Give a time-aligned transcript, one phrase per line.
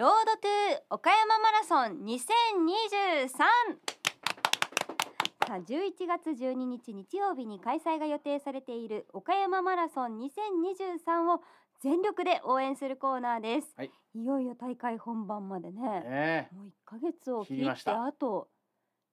[0.00, 3.44] ロードトゥー岡山マラソン2023さ
[5.50, 11.42] あ11月12日日曜日に開催が予定されている岡山マラソン2023を
[11.82, 13.90] 全力で応援するコーナーです、はい。
[14.14, 15.82] いよいよ大会本番までね。
[15.82, 18.06] ねもう1ヶ月を切ってた。
[18.06, 18.48] あと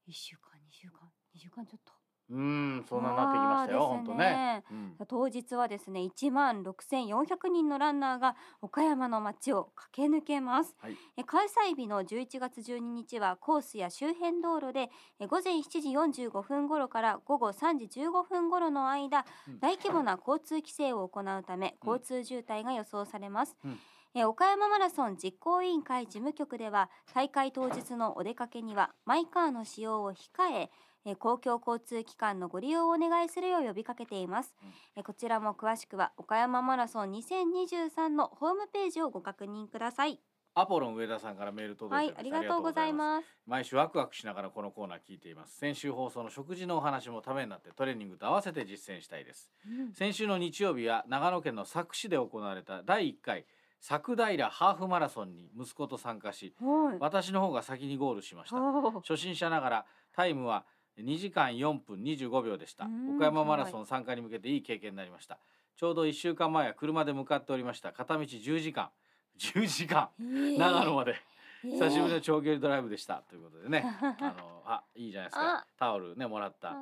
[0.07, 0.99] 1週間2週間
[1.35, 1.96] 2週間ちょっと
[2.29, 4.63] うんそんなになってきましたよわあ本当ね。
[4.69, 4.95] うん。
[5.07, 10.97] 当日はですね1万6400人のランナーが岡山の街を駆け抜けます、はい。
[11.15, 19.59] え開催日の11月12日はコースや周辺道路でえ午前7時45分頃から午後3時15分頃の間、うん。
[19.59, 23.79] 大規模な交通規制を行うため交通渋滞が予想されます、うん。
[24.13, 30.17] え岡山マラソン実行委員会事務局では大会当日のお出かけにはマイカーの使用を控
[30.53, 30.71] え
[31.07, 34.69] え公共交通機関のご利用をお願いするよう呼びかけています、うん。
[34.97, 40.19] えこちらも詳しくは岡山マラソン2023のホームページをご確認ください。
[40.53, 42.19] アポロン上田さんからメール届はいいてます。
[42.19, 43.27] ありがとうございます。
[43.45, 45.55] 毎週ワクワクしながらこのコーナー聞いています。
[45.55, 49.51] 先週放送の食事のお話もためになってトレーニングと合わせて実践したいです。
[49.67, 49.93] うん。
[49.93, 53.45] 先週の日曜日は長野県の佐久市で行われた第1回
[53.87, 56.97] 佐久平ハーフマラソンに息子と参加しはい。
[56.99, 58.57] 私の方が先にゴールしました。
[59.01, 60.65] 初心者ながらタイムは
[61.01, 62.85] 2時間4分25秒でした。
[62.85, 65.39] うん岡山マラソン参加に向けていい経験になりました。
[65.75, 67.91] ちょうど1週間前は車で向かっておりました。
[67.91, 68.89] 片道10時間。
[69.37, 70.09] 10時間。
[70.19, 70.57] えー。
[70.57, 71.15] 長野まで。
[71.63, 71.71] えー。
[71.73, 73.23] 久しぶりの長距離ドライブでした。
[73.29, 73.83] ということでね。
[74.01, 75.57] あのあいいじゃないですか。
[75.57, 75.67] あ。
[75.77, 76.73] タオルねもらった。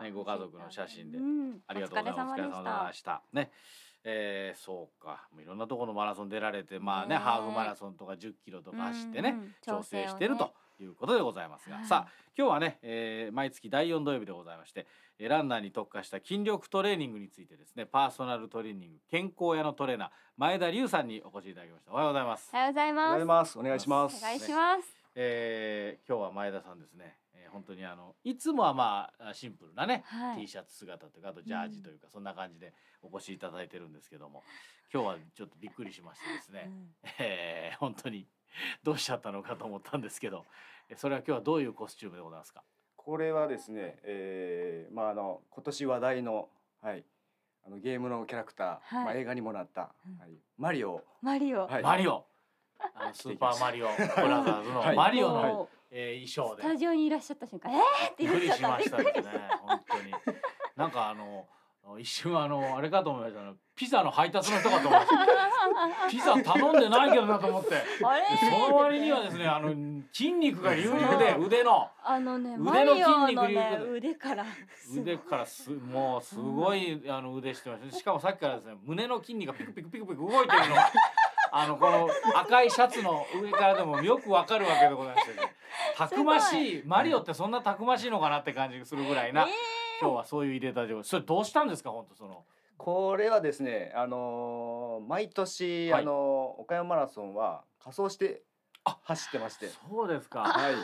[0.00, 1.18] ねご家族の写真で。
[1.18, 1.60] うん。
[1.66, 2.32] ありがとうございます。
[2.32, 3.22] お疲れ様でしした。
[3.32, 3.50] ね。
[4.04, 5.28] えー、そうか。
[5.40, 9.54] いろんなところのマラソン出られてまあねねえハーフマラソンとか10キロとか走ってね、うんうん。
[9.60, 11.86] 調整してるということでございますが、はい。
[11.86, 14.86] さあ今日はね、えー毎月第4土曜日でございまして
[15.18, 21.92] えーランナーに特化した筋力トレーニングについてですねパーソナルトレーニング健康屋のトレーナー前田龍さんにお越しいただきました。
[21.92, 22.50] おはようございます。
[22.52, 23.16] お、はようございます。
[23.18, 23.58] ざいます。
[23.58, 24.18] お願いします。
[24.18, 24.96] お願いします。
[25.14, 30.40] えー今日は前田さんですね、えー本当にあのいつもはまあシンプルなね、はい。
[30.42, 34.42] T シャツ姿というかあとジャージというか、そんな感じでお越しいただいてるんですけども
[34.92, 36.70] 今日はちょっとびっくりしましてですね、
[37.18, 38.26] えー本当に
[38.82, 40.44] どうしちゃったのかと思ったんですけど
[40.88, 42.62] えそれは今日はどういうコスチュームでございますか？
[42.96, 46.48] これはですね、えー、まああの今年話題の
[46.82, 47.04] はい
[47.66, 49.04] あのゲームのキャラクター、はい。
[49.04, 50.18] まあ映画にもなった、うん。
[50.18, 50.92] はい、マリオ。
[50.92, 51.66] をマリオ。
[51.66, 51.82] はい。
[51.82, 52.24] マリオ。
[52.94, 54.06] あのスーパーマリオブラ
[54.44, 54.96] ザーズのはい。
[54.96, 56.62] マリオの、もうえー衣装で。
[56.62, 60.14] スタジオにいらっしゃった瞬間えーってびっくり言っちゃっしたましたですね 本当に。
[60.76, 61.48] なんかあの
[61.98, 63.40] 一瞬あのあれかと思いました。
[63.76, 65.16] ピザの配達の人かと思いました。
[66.10, 67.82] ピザ頼んでないけどなと思って。
[68.40, 69.68] その割にはですねあの
[70.12, 71.88] 筋肉が隆々で腕の。
[72.02, 73.90] あのね腕の筋肉のね隆々で。
[73.90, 74.44] 腕から
[74.98, 77.96] 腕からすもうすごいあの腕してました。
[77.96, 80.74] しかもさっきからですね胸の筋肉がピクピクピクピク動いてるの。
[80.74, 80.90] が
[81.52, 85.54] あのこの赤いシャツの上からでもよくわかるわけでございまして、ね、
[85.96, 86.82] たくましい。
[86.84, 91.90] マリオってそんなたくましいのかなって感じがするぐらいな、え今日はそういう入れた状況それどうしたんですか？
[91.90, 92.44] 本当その。
[92.78, 96.02] これはですね、あのー毎年、はい。
[96.02, 98.42] あのー岡山マラソンは仮装して
[98.84, 100.40] あ走ってまして、そうですか。
[100.42, 100.74] はい。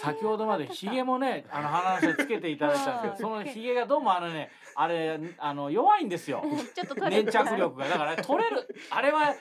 [0.00, 6.42] 先ほどまでひげもねあの鼻の下につけていただいたんですけど そのひげがどうもあのねあれあの弱いんですよ。
[6.74, 7.88] ちょっと取れ粘着力が。
[7.88, 8.66] だから取れる。
[8.90, 9.34] あれは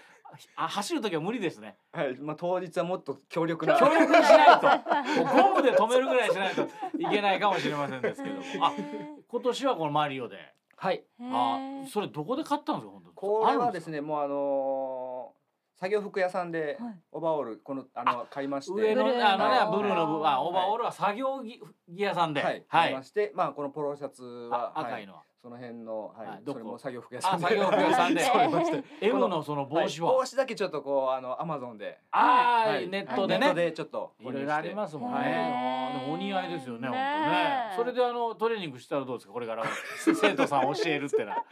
[0.55, 1.75] あ走る時は無理ですね。
[1.91, 3.77] はい、まあ当日はもっと強力な。
[3.77, 4.67] 強力にしないと。
[5.25, 6.67] もうゴムで止めるぐらいしないと
[7.01, 8.41] いけないかもしれませんですけども。
[8.65, 8.73] あ
[9.27, 10.37] 今年はこのマリオで。
[10.77, 15.41] はい、へあーそれどこで買ったんですか本当これはですねね、もうあのー
[15.81, 16.99] 作業服屋さんではい。
[17.11, 19.77] オーバーオールこのあの買いまして、上のブルーのあのねはい。
[19.77, 22.65] ブルーの部あオーバーオールは作業着着屋さんではい、はい。
[22.69, 28.21] 買いまして、まあこのポロシャツは赤いのはその辺のはい、はいどこそれも作業服屋さんであ作業服屋さんで。
[29.01, 30.09] M のその帽子は？
[30.11, 32.85] いは帽子だけちょっとこうあのアマゾンで、あはい。
[32.85, 35.91] ーネットでネットねでちょっといろいろありますもんね。
[35.99, 37.73] でもお似合いですよね本当ね。
[37.75, 39.33] それであのトレーニングしたらどうですか？
[39.33, 39.63] これから。
[39.97, 41.43] 生徒さん教えるってのは。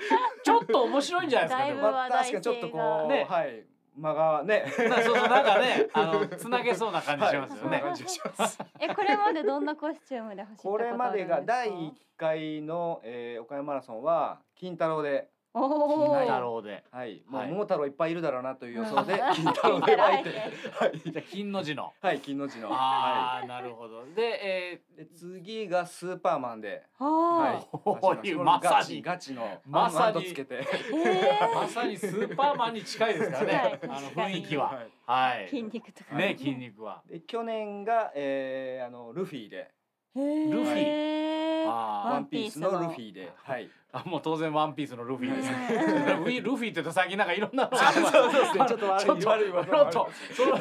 [0.44, 1.68] ちょっと面白いんじゃないですか？
[1.68, 1.82] でも。
[1.92, 3.26] まあ確かにちょっとこう、ね。
[3.28, 3.64] はい
[4.00, 4.66] 間がね。
[4.90, 7.82] なそうそうなんかね あのつなげそうな感じしますよね。
[7.82, 7.94] はい
[8.80, 16.84] えこれまでどんなコスチュームで走ったことこれまでが第一1回の、えー、岡山マラソンは金太郎で、金はい太郎で。
[16.92, 20.30] はい、もうはい桃太郎いっぱいいるだろうなという予想でう ん金太郎で巻いて、
[20.80, 21.94] はい、じゃあ金の字の。
[22.02, 24.06] はい、金の字の、はああなるほど。
[24.16, 27.68] でえい、で次がスーパーマンで、ははい。
[28.38, 28.70] まさに。
[28.70, 30.06] ガチガチのまさに。
[30.06, 30.66] アンドつけて、
[31.56, 33.80] まさにスーパーマンに近いですからね。
[33.82, 33.98] 近い。
[33.98, 34.66] あの雰囲気は。
[34.66, 34.90] はい。
[35.06, 35.50] はい。
[35.50, 36.36] 筋肉とかね。
[36.38, 37.02] 筋肉は。
[37.08, 39.72] で去年が、えー、あのルフィで、
[40.16, 41.66] ルフィ。
[41.68, 42.14] あー。
[42.14, 43.70] ワンピースのルフィで、はい。
[43.92, 45.58] あもう当然ワンピースのルフィですね。
[45.72, 47.78] うんルフィルフィってと最近なんかいろんなのが。
[47.92, 50.58] ちょっと悪いちょっと悪い悪いちょっとその。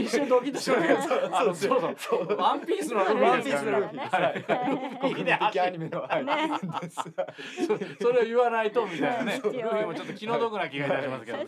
[0.00, 3.98] 一瞬ドキッとしましたけど、あのそそううそうワンピースのルフワンピールフィ。
[3.98, 4.98] ははいい。
[5.00, 6.08] 国民的アニメのは。
[7.98, 9.40] そそれを言わないとみたいなね。
[9.42, 11.38] ルフィもちょっと気の毒な気がいたしますけど。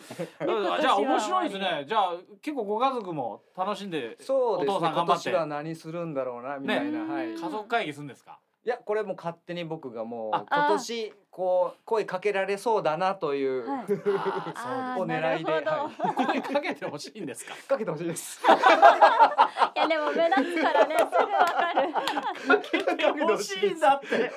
[0.80, 1.84] じゃあ面白いですね。
[1.86, 4.18] じゃあ結構ご家族も楽しんで。
[4.28, 7.04] お父さん頑張って今年は何するんだろうなみたいな。
[7.04, 7.28] ねはい。
[7.34, 8.40] 家族会議するんですか？
[8.64, 13.84] いやこれも勝手に僕がもうあ今年こう声かけられそうだなという、はい
[14.56, 17.54] あ あーお狙いで、なるほどはー声かけてほしいんですか？
[17.58, 18.40] い、 かけてほしいです。
[19.76, 21.92] いやでも目立つからねすぐわかる
[22.52, 22.78] かけ
[23.12, 24.32] てほしいんだって。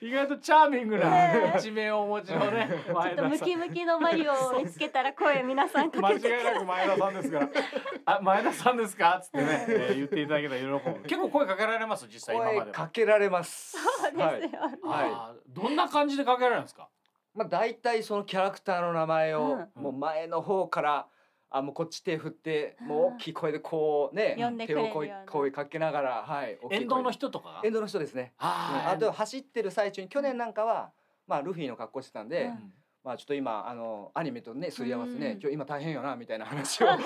[0.00, 3.38] 意外とチャーミングなね一面をお持ちのねちょっとム。
[3.38, 7.48] キムキのマリオを見つけたら声皆さんか間けて違いなく前田さんですから。
[8.06, 9.18] あ、前田さんですか？
[9.18, 11.00] っつってね、えー言っていただけたら喜ぶ。
[11.02, 12.06] 結構声かけられます？
[12.08, 12.74] 実際今ま声では。
[12.74, 13.76] かけられます。
[14.16, 14.70] そうですよ、はい。
[14.72, 15.40] ねはい。
[15.48, 16.88] どんな感じでかけられるんですか？
[17.34, 19.82] まあ大体そのキャラクターの名前を、うん。
[19.82, 21.06] もう前の方から。
[21.52, 22.86] あもうこっち手振ってうん。
[22.86, 24.36] もう大きい声でこうね
[24.68, 27.60] 手を声声かけながらはい沿道の人とかが？
[27.64, 28.34] 沿道の人ですね。
[28.38, 30.92] あと走ってる最中に去年なんかは
[31.26, 32.72] まあルフィの格好してたんで、うん
[33.02, 35.40] まあちょっと今あのアニメとねすり合わせね、うん。
[35.40, 36.86] 今日今大変よなみたいな話を。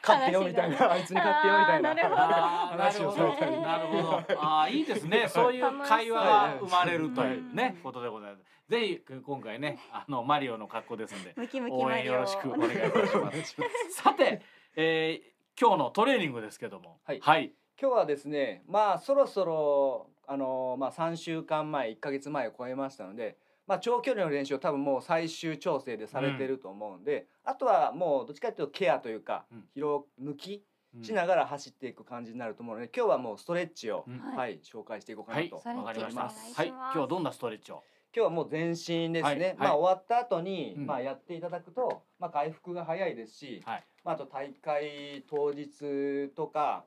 [0.00, 2.22] 買ってよみたいなあいつに買ってよみたいなあーなるほど。
[2.22, 4.22] あーなる話をほどされたりなるほど。
[4.38, 5.28] あーいいですね。
[5.32, 8.44] そういう会話が生まれるというねうんことでございます。
[8.68, 13.56] ぜひ今回ねあのマリオの格好ですんでムキムキ応援よろしくお願いいたします。
[13.92, 14.40] さて、
[14.76, 16.98] えー今日のトレーニングですけども。
[17.04, 17.20] はい。
[17.20, 23.36] はい、今日はですねまあそろそろあのまあ3週間前1ヶ月前を超えましたので
[23.66, 29.64] まあ長距離の練習を多分もう最終調整でされてると思うんで、あとはもうどっちかというとケアというか、うん。
[29.76, 30.64] 疲労抜き
[30.94, 34.18] うんしながら走っていく感じになると思うので今日はもうストレッチを、うん。
[34.18, 36.20] はいはい、紹介していこうかはないとそれわかりました。
[36.20, 36.54] お願いします。
[36.54, 36.68] はい。
[36.68, 37.82] 今日はどんなストレッチを？
[38.14, 39.38] 今日はもう全身ですね、はい。
[39.38, 39.56] はい。
[39.56, 40.86] まあ終わった後に、うん。
[40.86, 43.84] まあやっていただくと、まあ回復が早いですし、はい。
[44.04, 46.84] まああと大会当日とか、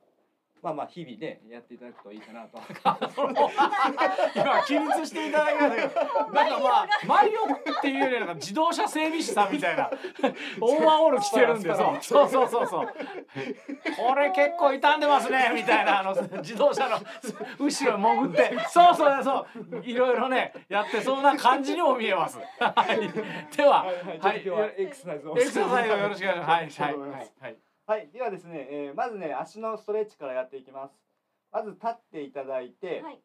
[0.62, 2.58] まあまあ日々ねやっていただくといいかなと。
[4.34, 6.32] 今起立していただきましたけど。
[6.32, 9.90] なんかまあマリオっていうよりなんか自動車整備士さんみたいな。
[10.60, 12.48] オーバーオール着てるんでそうそうそう。
[12.48, 12.86] そうそう
[13.96, 16.98] これ結構傷んでますねみたいなあの自動車の
[17.58, 18.58] 後ろに潜って。
[18.68, 19.82] そうそうそう。
[19.84, 22.38] いろいろねやってそんな感じにも見えます。
[22.58, 24.42] はい、でははいはい、はい。
[24.42, 26.96] ちょっと今日はエクササイズをエクササイズをよろしくお願いします。
[26.96, 27.65] はいはいはいはい。
[27.86, 30.94] はい、ではですね、えーまずね足のストレッチからやっていきます。
[31.52, 33.20] まず立っていただいて、はい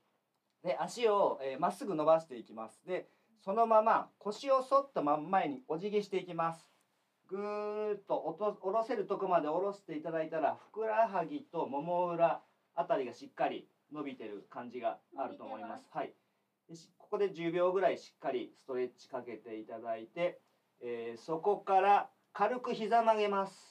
[0.63, 2.86] で足をえーま、っすぐ伸ばしていきます。
[2.86, 3.08] で、
[3.44, 6.72] そのまま腰を反ったまん前にお辞儀していきます。
[7.28, 12.44] ぐーっと落と下ろせるとこまで下ろしていただいたら、ふくらはぎともも裏
[12.75, 15.90] あたりがしっかり伸びてる感じがあると思います。
[15.92, 16.13] はい。
[16.69, 20.40] でしここで10秒ぐらいしっかりストレッチかけていただいて、
[20.84, 23.70] えーそこから軽く膝曲げます。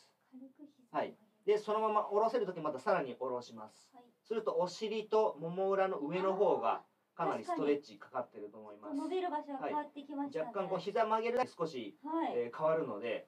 [0.92, 1.14] はい。
[1.46, 4.04] でそのまま下ろせる時またさらに下ろします、はい。
[4.22, 6.82] するとお尻ともも裏の上の方が
[7.16, 8.94] かなりストレッチかかってると思います。
[8.94, 13.26] 伸びる場所が変わってきましたね、若干こう膝曲げるだけ少し、はい、えー変わるので、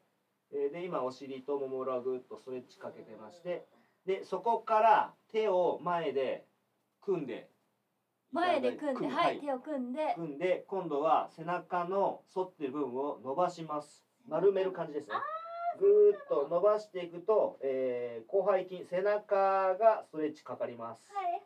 [0.53, 3.67] えーで今お尻ともも裏をぐっとストレッチかけてまして
[4.06, 6.44] でそこから手を前で
[7.00, 7.49] 組んで
[8.32, 9.41] 前で組んで、はい、い。
[9.41, 14.05] 手を組んで、組んで今度は背中の反ってる部分を伸ばします。
[14.26, 15.17] 丸める感じですね
[15.78, 21.02] ぐーっと伸ばしていくと、えー、広背筋背中がストレッチかかります。
[21.12, 21.42] はいはい、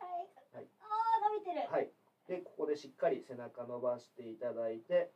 [0.55, 0.67] はい。
[0.81, 1.91] ああ伸びてる、はい。
[2.27, 5.11] でここでしっかり背中伸ばしていただいて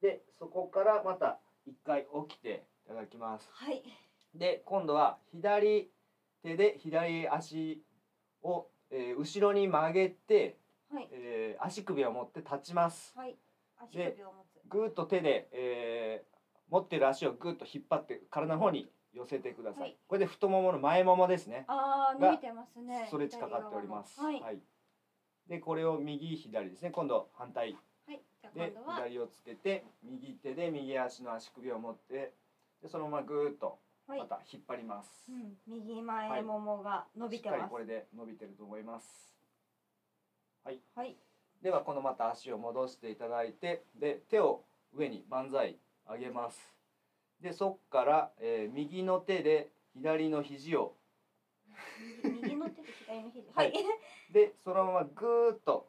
[0.00, 3.48] でそこからまた一回起きていただきます。
[3.52, 3.82] はい。
[4.34, 5.90] で今度は左
[6.42, 7.82] 手で左足
[8.42, 10.58] を、えー後ろに曲げて、
[10.92, 11.08] はい。
[11.10, 13.12] えー足首を持って立ちます。
[13.16, 13.36] はい。
[13.78, 14.60] 足首を持つ。
[14.68, 16.35] ぐーっと手で、えー
[16.70, 19.96] 持ってる足をぐーっと引っ張って体の方に寄せてください、はい。
[20.08, 21.64] これで太ももの前ももですね。
[21.66, 23.04] がああ伸びてますね。
[23.08, 24.14] ストレッチかかっております。
[24.16, 24.60] 左側もはい、
[25.48, 26.90] でこれを右左ですね。
[26.90, 27.76] 今度反対。
[28.06, 28.20] はい、
[28.54, 32.32] で左をつけて右手で右足の足首を持って
[32.82, 34.18] でそのままぐーっとはい。
[34.20, 37.58] また引っ張ります、うん、右前ももが伸びてます。
[37.58, 39.34] しっかりこれで伸びてると思います。
[40.64, 40.80] はい。
[40.94, 41.16] はい。
[41.62, 44.62] ではこのまた足を戻していただいてで手を
[44.94, 45.78] 上に万歳
[46.10, 46.58] 上げます。
[47.40, 50.94] でそっから、えー右の手で左の肘を。
[52.24, 53.46] 右右の手と左の肘。
[53.54, 53.70] ははい。
[53.70, 55.86] いでそのままぐーっと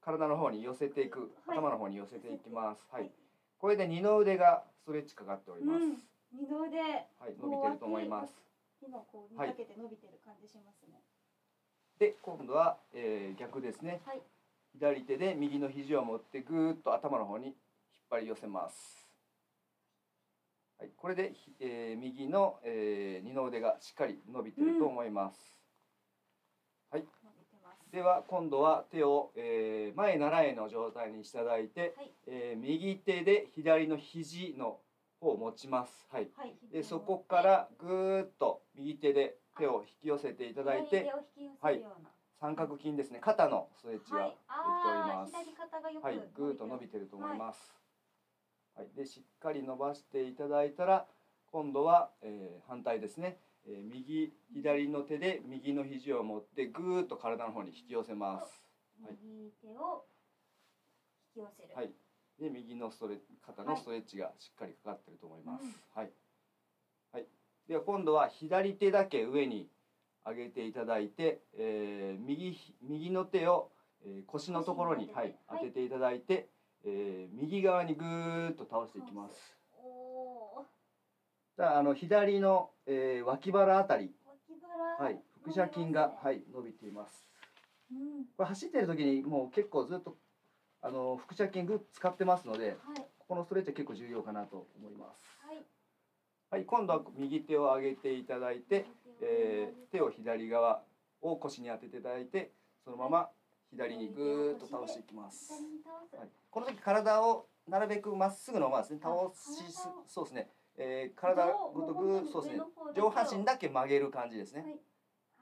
[0.00, 1.58] 体の方に寄せていく、はい。
[1.58, 2.86] 頭の方に寄せていきます。
[2.90, 3.10] はい。
[3.58, 5.96] これで二の腕がストレッチかかっております、うん。
[6.32, 6.78] 二の腕。
[6.78, 6.84] は
[7.28, 7.34] い。
[7.40, 8.34] 伸びてると思います。
[8.84, 9.50] 今こうにはい。
[9.50, 10.98] かけて伸びてる感じしますね、
[11.98, 14.20] で今度は、えー逆ですね、はい。
[14.74, 17.54] 左手で右の肘を持ってぐーっと頭の方に引っ
[18.10, 19.01] 張り寄せます
[20.82, 25.56] はい、これで、ひえー右の、えー二の腕がしっかり伸びてると思います、
[26.92, 27.92] 伸びてます。
[27.92, 32.12] では今度は手を、えー前習えの状態にしていただいて、はい。
[32.26, 34.80] えー右手で左の肘の
[35.20, 36.08] 方を持ちます。
[36.10, 36.28] はい。
[36.36, 36.56] はい。
[36.72, 42.10] でそこからぐーっと右手で手を引き寄せていただいて左手を引き寄せるような。
[42.40, 43.20] 三角筋ですね。
[43.20, 44.30] 肩のストレッチがはい。
[44.30, 45.34] できております。
[46.02, 46.18] はい。
[46.18, 47.81] てぐーっと伸びてると思います
[48.76, 48.88] はい。
[48.96, 51.06] でしっかり伸ばしていただいたら
[51.50, 58.62] 今度は、えー反対ですね、えー右左の手で右の肘を持ってぐーっと体の方に引き寄せます。
[59.02, 59.16] はい。
[59.22, 60.04] 右手を
[61.36, 61.68] 引き寄せる。
[61.74, 61.90] はい。
[62.40, 65.64] で右のストレ肩のストレッチがしっかりかかってると思います、
[65.94, 66.10] はい、
[67.12, 67.26] はい、
[67.68, 69.68] では今度は左手だけ上に
[70.26, 73.70] 上げていただいて、えー右右の手を、
[74.04, 75.34] えー腰のところに、はい。
[75.48, 76.48] 当てていただいて、
[76.84, 79.56] えー右側にぐーっと倒していきます。
[81.56, 84.10] じゃああの左の、えー脇腹あたり、
[84.98, 87.26] はい、腹斜筋が、はいい、伸びています。
[87.90, 88.24] うん。
[88.36, 90.16] これ走ってる時にもう結構ずっと
[90.80, 92.76] あの腹斜筋ぐっ使ってますのではい。
[93.18, 95.22] ここのストレッチは結構重要かなと思います。
[95.46, 95.64] はい。
[96.50, 98.86] はい、今度は右手を上げていただいて、
[99.20, 100.82] えー手を左側
[101.20, 102.50] を腰に当てていただいて
[102.84, 103.28] そのまま
[103.72, 105.52] 左にぐーっと倒していきます、
[106.16, 109.72] はい、この時体をなるべくまっすぐのままですね倒し
[110.06, 112.62] そうですね、えー体ごとぐーそうですね。
[112.94, 114.80] 上半身だけ曲げる感じですね、はい。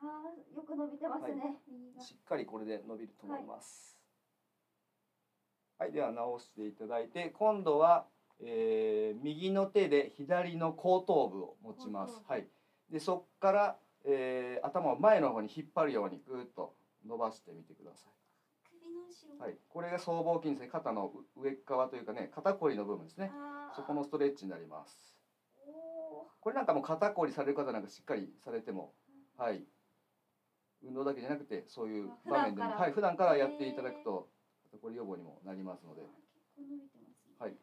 [0.03, 2.03] あーよく伸びてますね、右が。
[2.03, 3.99] しっかりこれで伸びると思います。
[5.79, 8.07] はい、では直していただいて今度は、
[8.41, 12.23] えー右の手で左の後頭部を持ちます。
[12.29, 12.47] はい。
[12.91, 16.75] でそこから、えー頭を前の方に引っ張るようにぐーっと
[17.07, 18.13] 伸ばしてみてください、
[19.39, 20.69] はい、これが僧帽筋ですね。
[20.69, 23.33] 肩のう上側というかね肩こりの部分ですね。
[23.75, 25.17] そこのストレッチになります。
[26.41, 28.95] これなんかもう肩こりされる方なんかしっかりされても
[29.37, 29.65] はい。
[30.83, 32.67] 運動だけじゃなくてそういう場面でも。
[32.67, 32.77] 普段から。
[32.79, 34.29] はい普段からやっていただくと
[34.71, 36.03] 肩こり予防にもなりますので。
[37.39, 37.57] はい。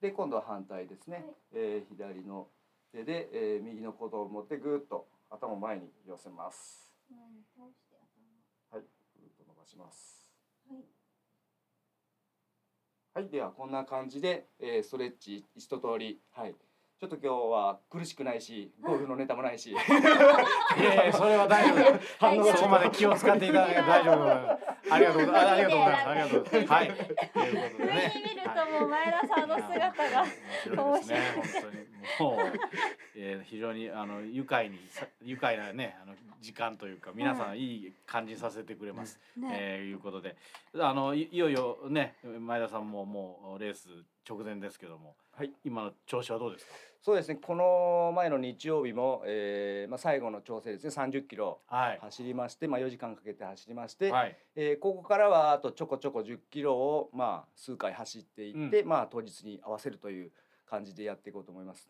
[0.00, 1.24] で今度は反対ですね、はい。
[1.52, 2.48] えー左の
[2.92, 6.92] 手で、えー右の鼓動を持ってぐーっと頭を前に寄せます。
[7.10, 8.80] 前に倒して頭。
[9.20, 10.17] ぐーっと伸ばします
[10.68, 10.88] はい。
[13.14, 16.67] はいではこんな感じで、えーストレッチ一通りはい。
[17.00, 19.70] ちょっと今日は苦しくないしゴルフのネタもないし。
[19.70, 19.74] い
[20.82, 22.00] やいやそれは大丈夫。
[22.18, 24.24] 反応がそこまで気を使っていただけて大丈夫。
[24.24, 25.46] ですありがとうございます。
[25.46, 26.08] ありがとうございます。
[26.08, 26.72] ありがとうございます。
[26.72, 26.86] はい。
[26.88, 30.32] ということでね上に見るともう前田さんの姿が面
[30.66, 30.98] 白い。
[30.98, 31.20] ですね。
[31.36, 32.60] 本当にもう、
[33.14, 39.48] えー、非常にあの愉快にさ愉快なねあの時間というか皆さんいい感じさせてくれます、ね。
[39.52, 40.36] えーいうことで。
[40.80, 43.88] あのいいよいよね前田さんももうレース
[44.28, 45.52] 直前ですけども、はい。
[45.64, 46.72] 今の調子はどうですか？
[47.00, 47.36] そうですね。
[47.36, 50.90] この前の日曜日も、えーまあ、最後の調整ですね。
[50.90, 51.98] 30キロはい。
[52.00, 54.36] 走りまして、まあ、4時間かけて走りまして、はい。
[54.56, 60.32] えーここからはあとちょこちょこ10キロを、まあ、数回走っていって、まあ、当日に合わせるという
[60.66, 61.88] 感じでやっていこうと思います。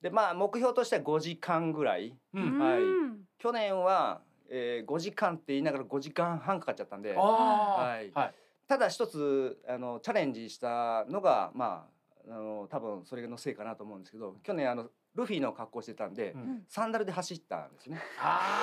[0.00, 2.16] でまあ目標としては5時間ぐらい。
[2.34, 2.58] うん。
[2.58, 2.82] はい。
[2.82, 7.12] うん去年は、えー5時間って言いながら5時間半かかっちゃったんで。
[7.14, 8.10] はい。
[8.14, 8.34] はい
[8.68, 11.86] ただ一つあのチャレンジしたのがま
[12.28, 16.62] ああの多分それのせいかなと思うんですけど去年あのルフィの格好してたんで、うん。
[16.68, 17.98] サンダルで走ったんですね。
[18.20, 18.60] あ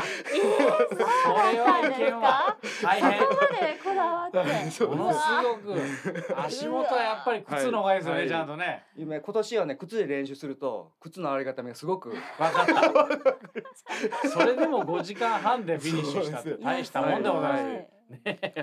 [0.00, 0.02] あ
[0.34, 1.14] えー、そうだ
[1.54, 3.20] ったん大変。
[3.20, 4.38] そこまでこだわって。
[4.86, 6.42] ものすごく。
[6.42, 8.84] 足元はやっぱり靴の方がいいですよね、はいちゃんとね。
[8.96, 14.28] 今今年はね靴で練習すると靴の洗い方がすごく分かった。
[14.28, 17.97] それでも5時間半でフィニッシュしたって大したもんでございます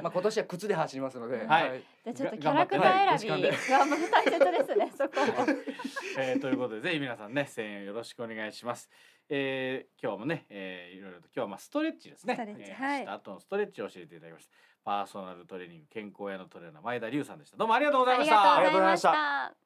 [0.01, 5.45] まあ今年は靴で走りますので、はいじゃあちょっとキがャラクター選び頑がまあ大切ですねそこも
[6.19, 8.89] えーということでぜひ皆さんね声援よろしくお願いします。
[9.27, 12.35] えー、今日もね、えー、いろいろと今日はまあストレッチですね。
[12.35, 14.51] ストレッチえーはいした後のストレッチを教えていただきました。
[14.83, 17.57] パーソナルトレーニング健康屋のトレーナー前田龍さんでした。
[17.57, 18.55] どうもありがとうございました。
[18.55, 19.64] ありがとうございました